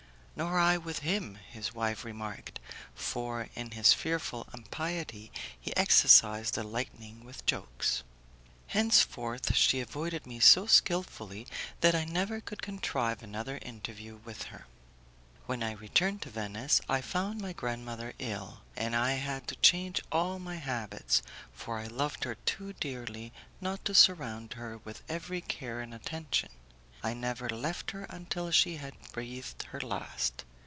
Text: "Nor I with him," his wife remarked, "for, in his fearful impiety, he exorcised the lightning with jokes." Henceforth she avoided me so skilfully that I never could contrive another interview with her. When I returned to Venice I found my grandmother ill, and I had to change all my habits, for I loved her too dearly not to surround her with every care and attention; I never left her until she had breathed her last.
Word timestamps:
"Nor 0.33 0.57
I 0.57 0.75
with 0.77 0.99
him," 0.99 1.35
his 1.35 1.71
wife 1.75 2.03
remarked, 2.03 2.59
"for, 2.95 3.49
in 3.53 3.71
his 3.71 3.93
fearful 3.93 4.47
impiety, 4.51 5.31
he 5.59 5.75
exorcised 5.77 6.55
the 6.55 6.63
lightning 6.63 7.23
with 7.23 7.45
jokes." 7.45 8.01
Henceforth 8.67 9.53
she 9.53 9.81
avoided 9.81 10.25
me 10.25 10.39
so 10.39 10.65
skilfully 10.65 11.45
that 11.81 11.93
I 11.93 12.05
never 12.05 12.41
could 12.41 12.63
contrive 12.63 13.21
another 13.21 13.59
interview 13.61 14.15
with 14.25 14.43
her. 14.45 14.65
When 15.45 15.61
I 15.61 15.73
returned 15.73 16.23
to 16.23 16.31
Venice 16.31 16.81
I 16.89 17.01
found 17.01 17.39
my 17.39 17.53
grandmother 17.53 18.15
ill, 18.17 18.61
and 18.75 18.95
I 18.95 19.11
had 19.15 19.47
to 19.49 19.55
change 19.57 20.01
all 20.11 20.39
my 20.39 20.55
habits, 20.55 21.21
for 21.53 21.77
I 21.77 21.85
loved 21.85 22.23
her 22.23 22.33
too 22.33 22.73
dearly 22.79 23.31
not 23.59 23.85
to 23.85 23.93
surround 23.93 24.53
her 24.53 24.79
with 24.79 25.03
every 25.07 25.41
care 25.41 25.81
and 25.81 25.93
attention; 25.93 26.49
I 27.03 27.15
never 27.15 27.49
left 27.49 27.89
her 27.91 28.03
until 28.11 28.51
she 28.51 28.75
had 28.77 28.93
breathed 29.11 29.63
her 29.71 29.81
last. 29.81 30.45